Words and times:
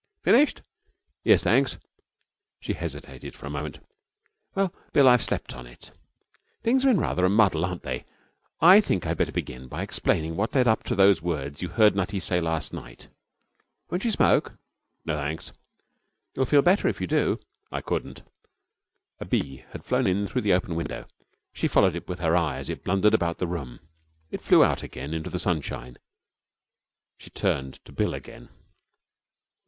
'Finished?' 0.23 0.63
'Yes, 1.23 1.43
thanks.' 1.43 1.77
She 2.59 2.73
hesitated 2.73 3.35
for 3.35 3.45
a 3.45 3.51
moment. 3.51 3.77
'Well, 4.55 4.73
Bill, 4.93 5.07
I've 5.07 5.23
slept 5.23 5.53
on 5.55 5.67
it. 5.67 5.91
Things 6.63 6.83
are 6.83 6.89
in 6.89 6.99
rather 6.99 7.23
a 7.23 7.29
muddle, 7.29 7.63
aren't 7.63 7.83
they? 7.83 8.05
I 8.61 8.81
think 8.81 9.05
I 9.05 9.09
had 9.09 9.17
better 9.17 9.31
begin 9.31 9.67
by 9.67 9.83
explaining 9.83 10.35
what 10.35 10.55
led 10.55 10.67
up 10.67 10.81
to 10.85 10.95
those 10.95 11.21
words 11.21 11.61
you 11.61 11.69
heard 11.69 11.95
Nutty 11.95 12.19
say 12.19 12.41
last 12.41 12.73
night. 12.73 13.09
Won't 13.91 14.03
you 14.03 14.09
smoke?' 14.09 14.53
'No, 15.05 15.15
thanks.' 15.17 15.51
'You'll 16.35 16.45
feel 16.45 16.63
better 16.63 16.87
if 16.87 16.99
you 16.99 17.05
do.' 17.05 17.39
'I 17.71 17.81
couldn't.' 17.81 18.23
A 19.19 19.25
bee 19.25 19.65
had 19.69 19.85
flown 19.85 20.07
in 20.07 20.25
through 20.25 20.41
the 20.41 20.53
open 20.53 20.73
window. 20.73 21.05
She 21.53 21.67
followed 21.67 21.95
it 21.95 22.07
with 22.09 22.17
her 22.21 22.35
eye 22.35 22.57
as 22.57 22.71
it 22.71 22.83
blundered 22.83 23.13
about 23.13 23.37
the 23.37 23.45
room. 23.45 23.79
It 24.31 24.41
flew 24.41 24.63
out 24.63 24.81
again 24.81 25.13
into 25.13 25.29
the 25.29 25.37
sunshine. 25.37 25.99
She 27.19 27.29
turned 27.29 27.85
to 27.85 27.91
Bill 27.91 28.15
again. 28.15 28.49